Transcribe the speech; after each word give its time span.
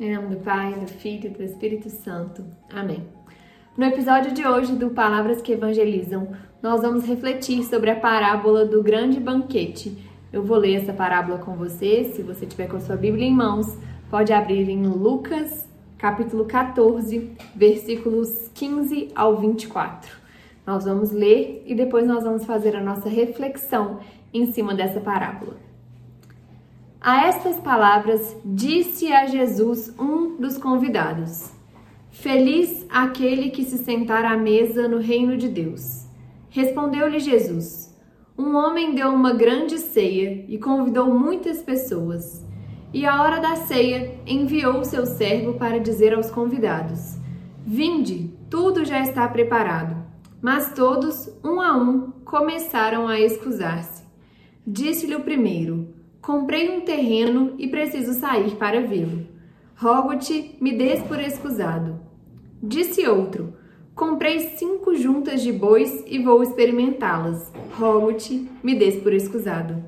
Em 0.00 0.16
nome 0.16 0.34
do 0.34 0.40
Pai, 0.40 0.72
do 0.72 0.86
Filho 0.86 1.26
e 1.26 1.28
do 1.28 1.42
Espírito 1.42 1.90
Santo. 1.90 2.42
Amém. 2.72 3.04
No 3.76 3.84
episódio 3.84 4.32
de 4.32 4.46
hoje 4.46 4.74
do 4.74 4.88
Palavras 4.88 5.42
que 5.42 5.52
Evangelizam, 5.52 6.32
nós 6.62 6.80
vamos 6.80 7.04
refletir 7.04 7.62
sobre 7.64 7.90
a 7.90 8.00
parábola 8.00 8.64
do 8.64 8.82
grande 8.82 9.20
banquete. 9.20 9.98
Eu 10.32 10.42
vou 10.42 10.56
ler 10.56 10.76
essa 10.76 10.94
parábola 10.94 11.36
com 11.36 11.54
você, 11.54 12.04
se 12.14 12.22
você 12.22 12.46
tiver 12.46 12.66
com 12.66 12.78
a 12.78 12.80
sua 12.80 12.96
Bíblia 12.96 13.26
em 13.26 13.34
mãos, 13.34 13.76
pode 14.08 14.32
abrir 14.32 14.70
em 14.70 14.86
Lucas, 14.86 15.68
capítulo 15.98 16.46
14, 16.46 17.32
versículos 17.54 18.48
15 18.54 19.10
ao 19.14 19.36
24. 19.36 20.16
Nós 20.66 20.86
vamos 20.86 21.10
ler 21.10 21.62
e 21.66 21.74
depois 21.74 22.06
nós 22.06 22.24
vamos 22.24 22.46
fazer 22.46 22.74
a 22.74 22.82
nossa 22.82 23.10
reflexão 23.10 24.00
em 24.32 24.50
cima 24.50 24.74
dessa 24.74 24.98
parábola. 24.98 25.69
A 27.02 27.28
estas 27.28 27.56
palavras 27.56 28.36
disse 28.44 29.10
a 29.10 29.26
Jesus 29.26 29.90
um 29.98 30.36
dos 30.36 30.58
convidados: 30.58 31.50
Feliz 32.10 32.84
aquele 32.90 33.48
que 33.48 33.64
se 33.64 33.78
sentar 33.78 34.26
à 34.26 34.36
mesa 34.36 34.86
no 34.86 34.98
reino 34.98 35.34
de 35.38 35.48
Deus. 35.48 36.06
Respondeu-lhe 36.50 37.18
Jesus: 37.18 37.98
Um 38.36 38.54
homem 38.54 38.94
deu 38.94 39.08
uma 39.08 39.32
grande 39.32 39.78
ceia 39.78 40.44
e 40.46 40.58
convidou 40.58 41.06
muitas 41.06 41.62
pessoas. 41.62 42.44
E 42.92 43.06
à 43.06 43.22
hora 43.22 43.40
da 43.40 43.56
ceia 43.56 44.20
enviou 44.26 44.84
seu 44.84 45.06
servo 45.06 45.54
para 45.54 45.80
dizer 45.80 46.12
aos 46.12 46.30
convidados: 46.30 47.16
Vinde, 47.64 48.30
tudo 48.50 48.84
já 48.84 49.00
está 49.00 49.26
preparado. 49.26 49.96
Mas 50.42 50.74
todos, 50.74 51.30
um 51.42 51.62
a 51.62 51.74
um, 51.74 52.10
começaram 52.26 53.08
a 53.08 53.18
excusar-se. 53.18 54.02
Disse-lhe 54.66 55.16
o 55.16 55.20
primeiro: 55.20 55.99
Comprei 56.20 56.68
um 56.70 56.82
terreno 56.82 57.54
e 57.58 57.66
preciso 57.66 58.12
sair 58.12 58.56
para 58.56 58.82
vê-lo. 58.82 59.26
Rogo-te, 59.74 60.56
me 60.60 60.72
des 60.72 61.02
por 61.02 61.18
excusado. 61.18 61.98
Disse 62.62 63.08
outro: 63.08 63.54
Comprei 63.94 64.40
cinco 64.56 64.94
juntas 64.94 65.42
de 65.42 65.50
bois 65.50 66.04
e 66.06 66.18
vou 66.18 66.42
experimentá-las. 66.42 67.50
Rogo-te, 67.78 68.48
me 68.62 68.74
des 68.74 68.96
por 68.96 69.12
excusado. 69.14 69.82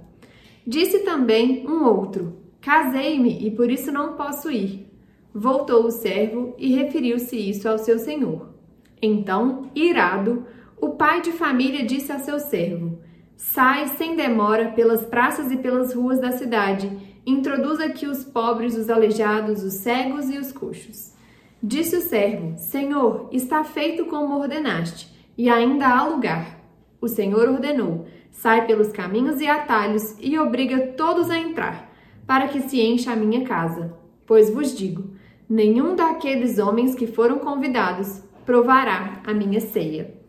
Disse 0.66 1.00
também 1.00 1.66
um 1.68 1.84
outro: 1.84 2.36
Casei-me 2.60 3.46
e 3.46 3.50
por 3.50 3.70
isso 3.70 3.92
não 3.92 4.14
posso 4.14 4.50
ir. 4.50 4.86
Voltou 5.34 5.84
o 5.84 5.90
servo 5.90 6.54
e 6.56 6.74
referiu-se 6.74 7.36
isso 7.36 7.68
ao 7.68 7.78
seu 7.78 7.98
senhor. 7.98 8.54
Então, 9.00 9.70
irado, 9.74 10.46
o 10.80 10.90
pai 10.90 11.20
de 11.20 11.32
família 11.32 11.84
disse 11.84 12.12
a 12.12 12.18
seu 12.18 12.38
servo: 12.38 12.91
Sai 13.42 13.88
sem 13.88 14.14
demora 14.14 14.70
pelas 14.70 15.04
praças 15.04 15.50
e 15.50 15.56
pelas 15.56 15.92
ruas 15.92 16.20
da 16.20 16.30
cidade, 16.30 17.20
introduz 17.26 17.80
aqui 17.80 18.06
os 18.06 18.24
pobres, 18.24 18.76
os 18.76 18.88
aleijados, 18.88 19.64
os 19.64 19.74
cegos 19.74 20.30
e 20.30 20.38
os 20.38 20.52
coxos. 20.52 21.12
Disse 21.60 21.96
o 21.96 22.00
servo: 22.00 22.56
Senhor, 22.56 23.28
está 23.32 23.64
feito 23.64 24.06
como 24.06 24.38
ordenaste, 24.38 25.12
e 25.36 25.50
ainda 25.50 25.88
há 25.88 26.04
lugar. 26.04 26.60
O 27.00 27.08
Senhor 27.08 27.48
ordenou: 27.48 28.06
Sai 28.30 28.64
pelos 28.64 28.92
caminhos 28.92 29.40
e 29.40 29.46
atalhos 29.46 30.14
e 30.20 30.38
obriga 30.38 30.92
todos 30.96 31.28
a 31.28 31.36
entrar, 31.36 31.92
para 32.24 32.46
que 32.46 32.60
se 32.62 32.80
encha 32.80 33.12
a 33.12 33.16
minha 33.16 33.44
casa. 33.44 33.92
Pois 34.24 34.48
vos 34.50 34.74
digo: 34.74 35.10
nenhum 35.50 35.96
daqueles 35.96 36.58
homens 36.58 36.94
que 36.94 37.08
foram 37.08 37.40
convidados 37.40 38.22
provará 38.46 39.20
a 39.26 39.34
minha 39.34 39.60
ceia. 39.60 40.21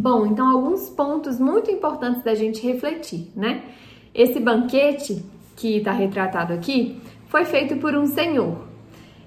Bom, 0.00 0.24
então 0.24 0.48
alguns 0.48 0.88
pontos 0.88 1.38
muito 1.38 1.70
importantes 1.70 2.22
da 2.22 2.34
gente 2.34 2.66
refletir, 2.66 3.30
né? 3.36 3.64
Esse 4.14 4.40
banquete 4.40 5.22
que 5.54 5.76
está 5.76 5.92
retratado 5.92 6.54
aqui 6.54 6.98
foi 7.28 7.44
feito 7.44 7.76
por 7.76 7.94
um 7.94 8.06
senhor. 8.06 8.66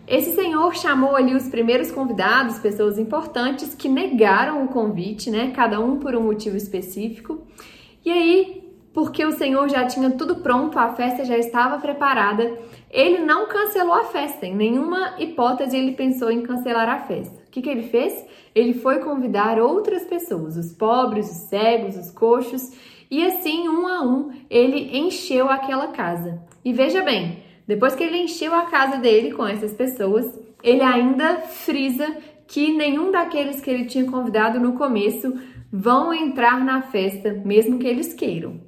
Esse 0.08 0.34
senhor 0.34 0.76
chamou 0.76 1.16
ali 1.16 1.36
os 1.36 1.48
primeiros 1.48 1.92
convidados, 1.92 2.58
pessoas 2.58 2.98
importantes 2.98 3.76
que 3.76 3.88
negaram 3.88 4.66
o 4.66 4.68
convite, 4.68 5.30
né? 5.30 5.52
Cada 5.56 5.80
um 5.80 6.00
por 6.00 6.16
um 6.16 6.24
motivo 6.24 6.58
específico. 6.58 7.46
E 8.04 8.12
aí, 8.12 8.68
porque 8.96 9.24
o 9.24 9.32
senhor 9.32 9.70
já 9.70 9.86
tinha 9.86 10.10
tudo 10.10 10.38
pronto, 10.38 10.80
a 10.80 10.96
festa 10.96 11.24
já 11.24 11.38
estava 11.38 11.78
preparada, 11.78 12.52
ele 12.90 13.20
não 13.20 13.48
cancelou 13.48 13.94
a 13.94 14.06
festa. 14.06 14.48
Em 14.48 14.56
nenhuma 14.56 15.14
hipótese 15.20 15.78
ele 15.78 15.92
pensou 15.92 16.32
em 16.32 16.42
cancelar 16.42 16.90
a 16.90 17.02
festa 17.02 17.43
que, 17.54 17.62
que 17.62 17.70
ele 17.70 17.84
fez? 17.84 18.26
Ele 18.56 18.74
foi 18.74 19.00
convidar 19.00 19.60
outras 19.60 20.04
pessoas, 20.06 20.58
os 20.58 20.74
pobres, 20.74 21.30
os 21.30 21.50
cegos, 21.50 21.96
os 21.96 22.10
coxos, 22.10 22.72
e 23.12 23.24
assim, 23.24 23.70
um 23.70 23.88
a 23.88 24.02
um, 24.02 24.32
ele 24.50 24.98
encheu 24.98 25.48
aquela 25.50 25.88
casa. 25.90 26.42
E 26.66 26.74
veja 26.74 27.04
bem, 27.04 27.44
depois 27.68 27.96
que 27.96 28.04
ele 28.04 28.18
encheu 28.18 28.56
a 28.56 28.64
casa 28.64 28.98
dele 28.98 29.34
com 29.34 29.46
essas 29.46 29.72
pessoas, 29.72 30.26
ele 30.64 30.82
ainda 30.82 31.42
frisa 31.42 32.18
que 32.48 32.74
nenhum 32.74 33.12
daqueles 33.12 33.62
que 33.62 33.70
ele 33.70 33.86
tinha 33.86 34.10
convidado 34.10 34.60
no 34.60 34.74
começo 34.74 35.34
vão 35.72 36.12
entrar 36.12 36.64
na 36.66 36.82
festa, 36.82 37.40
mesmo 37.46 37.78
que 37.78 37.88
eles 37.88 38.14
queiram. 38.14 38.60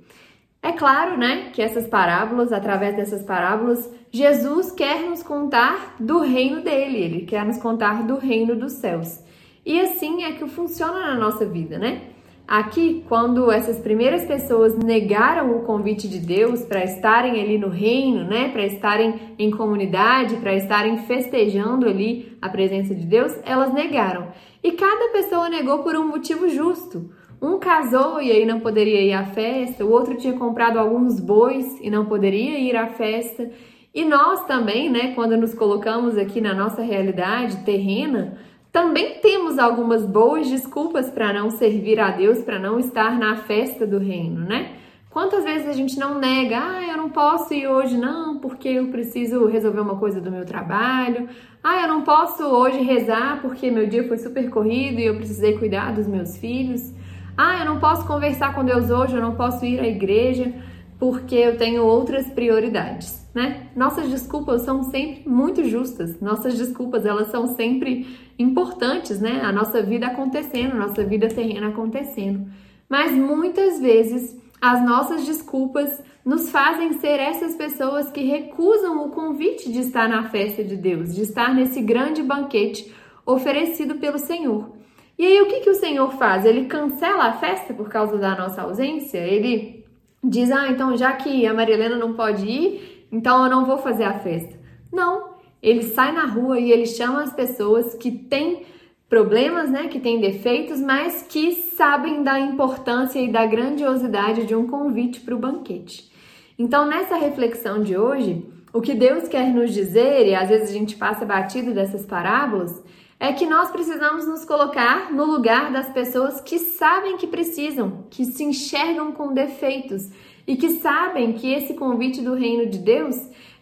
É 0.65 0.71
claro, 0.71 1.15
né, 1.15 1.51
que 1.53 1.61
essas 1.61 1.85
parábolas, 1.85 2.51
através 2.51 2.95
dessas 2.95 3.21
parábolas, 3.21 3.87
Jesus 4.09 4.71
quer 4.71 5.03
nos 5.03 5.21
contar 5.21 5.95
do 5.99 6.21
reino 6.21 6.63
dele, 6.63 6.97
ele 6.97 7.21
quer 7.21 7.45
nos 7.45 7.59
contar 7.59 8.01
do 8.01 8.17
reino 8.17 8.55
dos 8.55 8.71
céus. 8.71 9.19
E 9.63 9.79
assim 9.79 10.23
é 10.23 10.31
que 10.31 10.47
funciona 10.47 11.01
na 11.01 11.13
nossa 11.13 11.45
vida, 11.45 11.77
né? 11.77 12.01
Aqui, 12.47 13.05
quando 13.07 13.51
essas 13.51 13.77
primeiras 13.77 14.25
pessoas 14.25 14.75
negaram 14.75 15.55
o 15.55 15.61
convite 15.61 16.07
de 16.07 16.17
Deus 16.17 16.63
para 16.63 16.83
estarem 16.83 17.39
ali 17.39 17.59
no 17.59 17.69
reino, 17.69 18.23
né, 18.23 18.49
para 18.49 18.65
estarem 18.65 19.35
em 19.37 19.51
comunidade, 19.51 20.37
para 20.37 20.55
estarem 20.55 20.97
festejando 21.05 21.87
ali 21.87 22.35
a 22.41 22.49
presença 22.49 22.95
de 22.95 23.05
Deus, 23.05 23.37
elas 23.45 23.71
negaram. 23.71 24.29
E 24.63 24.71
cada 24.71 25.11
pessoa 25.11 25.47
negou 25.47 25.83
por 25.83 25.95
um 25.95 26.07
motivo 26.07 26.49
justo. 26.49 27.07
Um 27.41 27.59
casou 27.59 28.21
e 28.21 28.31
aí 28.31 28.45
não 28.45 28.59
poderia 28.59 29.01
ir 29.01 29.13
à 29.13 29.25
festa, 29.25 29.85
o 29.85 29.91
outro 29.91 30.15
tinha 30.15 30.33
comprado 30.33 30.77
alguns 30.77 31.19
bois 31.19 31.79
e 31.81 31.89
não 31.89 32.05
poderia 32.05 32.57
ir 32.59 32.75
à 32.75 32.87
festa. 32.87 33.49
E 33.93 34.03
nós 34.03 34.45
também, 34.45 34.89
né, 34.89 35.13
quando 35.13 35.37
nos 35.37 35.53
colocamos 35.53 36.17
aqui 36.17 36.41
na 36.41 36.53
nossa 36.53 36.81
realidade 36.81 37.57
terrena, 37.63 38.37
também 38.71 39.19
temos 39.21 39.57
algumas 39.57 40.05
boas 40.05 40.49
desculpas 40.49 41.09
para 41.09 41.31
não 41.31 41.49
servir 41.49 41.97
a 41.97 42.11
Deus, 42.11 42.39
para 42.39 42.59
não 42.59 42.77
estar 42.77 43.17
na 43.17 43.37
festa 43.37 43.87
do 43.87 43.97
reino, 43.97 44.41
né? 44.41 44.73
Quantas 45.09 45.45
vezes 45.45 45.65
a 45.69 45.71
gente 45.71 45.97
não 45.97 46.19
nega, 46.19 46.59
ah, 46.59 46.85
eu 46.85 46.97
não 46.97 47.09
posso 47.09 47.53
ir 47.53 47.65
hoje 47.67 47.97
não, 47.97 48.37
porque 48.37 48.67
eu 48.67 48.87
preciso 48.87 49.45
resolver 49.45 49.79
uma 49.79 49.95
coisa 49.95 50.19
do 50.19 50.29
meu 50.29 50.43
trabalho. 50.43 51.29
Ah, 51.63 51.83
eu 51.83 51.87
não 51.87 52.01
posso 52.01 52.43
hoje 52.43 52.81
rezar 52.81 53.39
porque 53.41 53.71
meu 53.71 53.87
dia 53.87 54.05
foi 54.09 54.17
super 54.17 54.49
corrido 54.49 54.99
e 54.99 55.05
eu 55.05 55.15
precisei 55.15 55.57
cuidar 55.57 55.93
dos 55.93 56.05
meus 56.05 56.35
filhos. 56.35 56.91
Ah, 57.37 57.59
eu 57.59 57.65
não 57.65 57.79
posso 57.79 58.07
conversar 58.07 58.55
com 58.55 58.63
Deus 58.63 58.89
hoje, 58.89 59.15
eu 59.15 59.21
não 59.21 59.35
posso 59.35 59.65
ir 59.65 59.79
à 59.79 59.87
igreja 59.87 60.53
porque 60.97 61.35
eu 61.35 61.57
tenho 61.57 61.83
outras 61.83 62.27
prioridades, 62.27 63.29
né? 63.33 63.67
Nossas 63.75 64.09
desculpas 64.09 64.61
são 64.61 64.83
sempre 64.83 65.27
muito 65.27 65.63
justas. 65.65 66.19
Nossas 66.21 66.57
desculpas, 66.57 67.05
elas 67.05 67.27
são 67.27 67.47
sempre 67.47 68.07
importantes, 68.39 69.19
né? 69.19 69.41
A 69.43 69.51
nossa 69.51 69.83
vida 69.83 70.07
acontecendo, 70.07 70.71
a 70.71 70.87
nossa 70.87 71.03
vida 71.03 71.27
terrena 71.27 71.67
acontecendo. 71.67 72.47
Mas 72.87 73.11
muitas 73.11 73.81
vezes 73.81 74.39
as 74.61 74.83
nossas 74.85 75.25
desculpas 75.25 76.01
nos 76.23 76.49
fazem 76.49 76.93
ser 76.93 77.19
essas 77.19 77.55
pessoas 77.55 78.09
que 78.09 78.23
recusam 78.23 79.05
o 79.05 79.09
convite 79.09 79.71
de 79.71 79.79
estar 79.79 80.07
na 80.07 80.29
festa 80.29 80.63
de 80.63 80.77
Deus, 80.77 81.13
de 81.13 81.21
estar 81.21 81.53
nesse 81.53 81.81
grande 81.81 82.23
banquete 82.23 82.91
oferecido 83.25 83.95
pelo 83.95 84.17
Senhor. 84.17 84.74
E 85.17 85.25
aí 85.25 85.41
o 85.41 85.47
que, 85.47 85.61
que 85.61 85.69
o 85.69 85.75
Senhor 85.75 86.11
faz? 86.13 86.45
Ele 86.45 86.65
cancela 86.65 87.25
a 87.25 87.33
festa 87.33 87.73
por 87.73 87.89
causa 87.89 88.17
da 88.17 88.35
nossa 88.35 88.61
ausência? 88.61 89.17
Ele 89.17 89.85
diz, 90.23 90.51
ah, 90.51 90.67
então 90.67 90.97
já 90.97 91.13
que 91.13 91.45
a 91.45 91.53
Marilena 91.53 91.95
não 91.95 92.13
pode 92.13 92.45
ir, 92.45 93.07
então 93.11 93.43
eu 93.43 93.49
não 93.49 93.65
vou 93.65 93.77
fazer 93.77 94.03
a 94.03 94.19
festa. 94.19 94.59
Não, 94.91 95.35
ele 95.61 95.83
sai 95.83 96.11
na 96.11 96.25
rua 96.25 96.59
e 96.59 96.71
ele 96.71 96.85
chama 96.85 97.23
as 97.23 97.33
pessoas 97.33 97.93
que 97.95 98.11
têm 98.11 98.65
problemas, 99.07 99.69
né, 99.69 99.87
que 99.87 99.99
têm 99.99 100.19
defeitos, 100.19 100.81
mas 100.81 101.23
que 101.23 101.53
sabem 101.53 102.23
da 102.23 102.39
importância 102.39 103.19
e 103.19 103.31
da 103.31 103.45
grandiosidade 103.45 104.45
de 104.45 104.55
um 104.55 104.67
convite 104.67 105.21
para 105.21 105.35
o 105.35 105.39
banquete. 105.39 106.11
Então, 106.57 106.85
nessa 106.85 107.15
reflexão 107.15 107.81
de 107.81 107.95
hoje, 107.95 108.45
o 108.73 108.81
que 108.81 108.93
Deus 108.93 109.27
quer 109.27 109.53
nos 109.53 109.73
dizer, 109.73 110.27
e 110.27 110.35
às 110.35 110.49
vezes 110.49 110.69
a 110.69 110.73
gente 110.73 110.95
passa 110.95 111.25
batido 111.25 111.73
dessas 111.73 112.05
parábolas, 112.05 112.83
é 113.19 113.31
que 113.31 113.45
nós 113.45 113.71
precisamos 113.71 114.27
nos 114.27 114.43
colocar 114.43 115.11
no 115.11 115.25
lugar 115.25 115.71
das 115.71 115.89
pessoas 115.89 116.41
que 116.41 116.59
sabem 116.59 117.17
que 117.17 117.27
precisam, 117.27 118.05
que 118.09 118.25
se 118.25 118.43
enxergam 118.43 119.11
com 119.11 119.33
defeitos 119.33 120.09
e 120.45 120.55
que 120.55 120.79
sabem 120.79 121.33
que 121.33 121.51
esse 121.53 121.73
convite 121.73 122.21
do 122.21 122.33
reino 122.33 122.69
de 122.69 122.77
Deus 122.77 123.15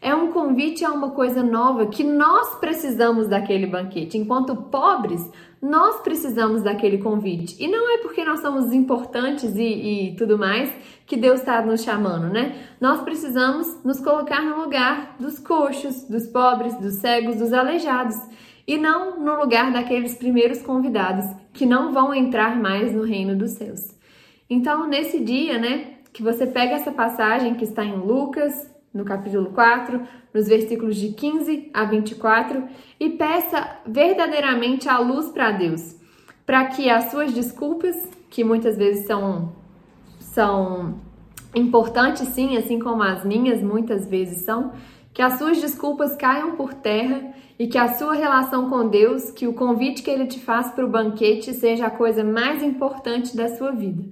é 0.04 0.14
um 0.14 0.34
convite 0.34 0.84
a 0.84 0.92
uma 0.92 1.12
coisa 1.12 1.42
nova, 1.42 1.88
que 1.88 2.04
nós 2.04 2.56
precisamos 2.60 3.28
daquele 3.28 3.66
banquete. 3.66 4.18
Enquanto 4.18 4.54
pobres, 4.54 5.26
nós 5.62 6.02
precisamos 6.02 6.62
daquele 6.62 6.98
convite. 6.98 7.56
E 7.58 7.70
não 7.70 7.90
é 7.90 8.00
porque 8.00 8.26
nós 8.26 8.42
somos 8.42 8.74
importantes 8.74 9.56
e, 9.56 9.64
e 9.64 10.16
tudo 10.18 10.38
mais 10.38 10.70
que 11.06 11.16
Deus 11.16 11.40
está 11.40 11.62
nos 11.62 11.84
chamando, 11.84 12.28
né? 12.28 12.68
Nós 12.82 13.02
precisamos 13.02 13.82
nos 13.82 14.02
colocar 14.02 14.42
no 14.42 14.62
lugar 14.62 15.16
dos 15.18 15.40
coxos, 15.40 16.04
dos 16.04 16.28
pobres, 16.28 16.78
dos 16.78 16.96
cegos, 16.96 17.38
dos 17.38 17.54
aleijados. 17.54 18.18
E 18.68 18.78
não 18.78 19.20
no 19.20 19.40
lugar 19.40 19.72
daqueles 19.72 20.16
primeiros 20.16 20.62
convidados 20.62 21.26
que 21.54 21.66
não 21.66 21.94
vão 21.94 22.14
entrar 22.14 22.60
mais 22.60 22.94
no 22.94 23.04
reino 23.04 23.38
dos 23.38 23.52
céus. 23.52 23.98
Então, 24.50 24.86
nesse 24.86 25.22
dia, 25.22 25.58
né, 25.58 25.94
que 26.12 26.22
você 26.22 26.46
pega 26.46 26.76
essa 26.76 26.92
passagem 26.92 27.56
que 27.56 27.64
está 27.64 27.86
em 27.86 27.96
Lucas, 27.96 28.73
no 28.94 29.04
capítulo 29.04 29.50
4, 29.51 30.01
nos 30.34 30.48
versículos 30.48 30.95
de 30.95 31.10
15 31.13 31.72
a 31.74 31.84
24, 31.86 32.63
e 33.00 33.10
peça 33.10 33.78
verdadeiramente 33.88 34.88
a 34.88 35.00
luz 35.00 35.30
para 35.30 35.51
Deus, 35.51 35.95
para 36.45 36.66
que 36.66 36.90
as 36.90 37.10
suas 37.10 37.34
desculpas, 37.34 37.95
que 38.30 38.44
muitas 38.44 38.78
vezes 38.78 39.07
são, 39.07 39.54
são 40.19 41.00
importantes 41.56 42.28
sim, 42.30 42.56
assim 42.56 42.80
como 42.80 43.01
as 43.01 43.25
minhas 43.25 43.62
muitas 43.62 44.07
vezes 44.07 44.44
são, 44.44 44.74
que 45.13 45.22
as 45.22 45.38
suas 45.38 45.60
desculpas 45.60 46.16
caiam 46.16 46.56
por 46.56 46.74
terra 46.74 47.34
e 47.57 47.68
que 47.68 47.78
a 47.78 47.94
sua 47.94 48.13
relação 48.13 48.69
com 48.69 48.88
Deus, 48.88 49.30
que 49.30 49.48
o 49.48 49.54
convite 49.54 50.01
que 50.01 50.10
ele 50.10 50.25
te 50.25 50.39
faz 50.39 50.72
para 50.72 50.86
o 50.86 50.89
banquete 50.89 51.54
seja 51.54 51.86
a 51.86 51.92
coisa 51.92 52.24
mais 52.24 52.63
importante 52.63 53.36
da 53.36 53.56
sua 53.56 53.72
vida 53.72 54.04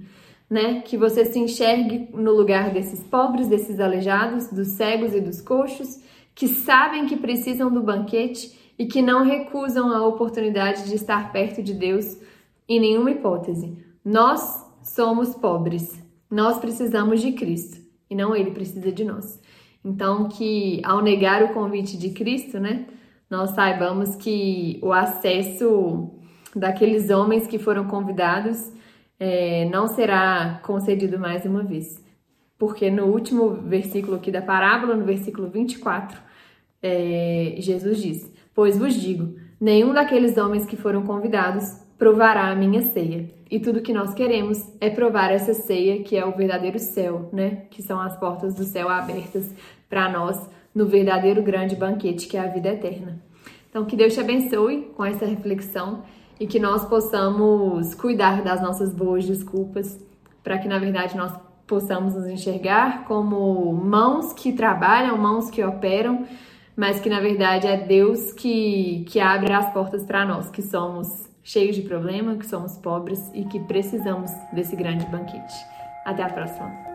né? 0.52 0.82
Que 0.82 0.98
você 0.98 1.24
se 1.24 1.40
enxergue 1.40 2.10
no 2.14 2.34
lugar 2.34 2.74
desses 2.74 3.00
pobres, 3.02 3.48
desses 3.48 3.80
aleijados, 3.80 4.50
dos 4.50 4.68
cegos 4.68 5.16
e 5.16 5.22
dos 5.22 5.40
coxos, 5.40 6.04
que 6.36 6.46
sabem 6.46 7.06
que 7.06 7.16
precisam 7.16 7.72
do 7.72 7.82
banquete 7.82 8.60
e 8.78 8.86
que 8.86 9.02
não 9.02 9.24
recusam 9.24 9.94
a 9.94 10.06
oportunidade 10.06 10.90
de 10.90 10.96
estar 10.96 11.32
perto 11.32 11.64
de 11.64 11.74
Deus 11.74 12.18
em 12.68 12.82
nenhuma 12.82 13.12
hipótese. 13.12 13.78
Nós 14.04 14.66
somos 14.84 15.34
pobres. 15.36 15.98
Nós 16.30 16.58
precisamos 16.60 17.22
de 17.22 17.32
Cristo 17.32 17.80
e 18.10 18.16
não 18.16 18.36
ele 18.36 18.52
precisa 18.52 18.92
de 18.92 19.06
nós. 19.06 19.42
Então, 19.86 20.28
que 20.28 20.82
ao 20.84 21.02
negar 21.02 21.44
o 21.44 21.54
convite 21.54 21.98
de 21.98 22.10
Cristo, 22.10 22.60
né, 22.60 22.88
nós 23.30 23.52
saibamos 23.52 24.18
que 24.18 24.80
o 24.84 24.92
acesso 24.92 26.12
daqueles 26.54 27.10
homens 27.10 27.48
que 27.48 27.58
foram 27.58 27.86
convidados 27.88 28.70
é, 29.24 29.66
não 29.66 29.88
será 29.88 30.60
concedido 30.64 31.20
mais 31.20 31.46
uma 31.46 31.62
vez. 31.62 32.04
Porque 32.58 32.90
no 32.90 33.06
último 33.06 33.52
versículo 33.52 34.18
aqui 34.18 34.32
da 34.32 34.42
parábola, 34.42 34.96
no 34.96 35.06
versículo 35.06 35.48
24, 35.48 36.20
é, 36.82 37.54
Jesus 37.60 38.02
diz: 38.02 38.34
Pois 38.56 38.80
vos 38.80 38.96
digo, 38.96 39.36
nenhum 39.60 39.94
daqueles 39.94 40.38
homens 40.38 40.66
que 40.66 40.76
foram 40.76 41.04
convidados 41.04 41.80
provará 42.00 42.50
a 42.50 42.56
minha 42.56 42.82
ceia. 42.82 43.30
E 43.50 43.60
tudo 43.60 43.82
que 43.82 43.94
nós 43.94 44.12
queremos 44.16 44.58
é 44.82 44.90
provar 44.90 45.32
essa 45.32 45.54
ceia 45.54 46.02
que 46.02 46.18
é 46.18 46.26
o 46.26 46.36
verdadeiro 46.36 46.80
céu, 46.80 47.30
né? 47.32 47.68
Que 47.70 47.84
são 47.84 48.02
as 48.02 48.18
portas 48.18 48.56
do 48.56 48.64
céu 48.64 48.90
abertas 48.90 49.54
para 49.88 50.10
nós 50.10 50.50
no 50.74 50.88
verdadeiro 50.88 51.44
grande 51.44 51.76
banquete 51.76 52.28
que 52.28 52.38
é 52.38 52.40
a 52.40 52.48
vida 52.48 52.70
eterna. 52.70 53.22
Então, 53.70 53.86
que 53.86 53.96
Deus 53.96 54.16
te 54.16 54.20
abençoe 54.20 54.92
com 54.96 55.06
essa 55.06 55.26
reflexão 55.26 56.04
e 56.42 56.48
que 56.48 56.60
nós 56.60 56.84
possamos 56.86 57.94
cuidar 57.94 58.42
das 58.42 58.60
nossas 58.64 58.92
boas 58.92 59.24
desculpas 59.24 60.04
para 60.44 60.58
que 60.58 60.68
na 60.68 60.80
verdade 60.80 61.16
nós 61.16 61.32
possamos 61.68 62.16
nos 62.16 62.26
enxergar 62.26 63.06
como 63.06 63.72
mãos 63.72 64.34
que 64.34 64.52
trabalham, 64.52 65.16
mãos 65.20 65.52
que 65.52 65.64
operam, 65.64 66.26
mas 66.76 67.00
que 67.00 67.08
na 67.08 67.20
verdade 67.20 67.68
é 67.68 67.78
Deus 67.78 68.34
que, 68.34 69.06
que 69.08 69.20
abre 69.20 69.54
as 69.54 69.72
portas 69.72 70.04
para 70.04 70.26
nós, 70.26 70.50
que 70.50 70.64
somos 70.64 71.30
cheios 71.44 71.76
de 71.76 71.84
problema, 71.84 72.36
que 72.36 72.48
somos 72.48 72.76
pobres 72.76 73.20
e 73.36 73.46
que 73.46 73.60
precisamos 73.60 74.32
desse 74.52 74.76
grande 74.76 75.06
banquete. 75.06 75.54
Até 76.04 76.24
a 76.24 76.30
próxima! 76.30 76.91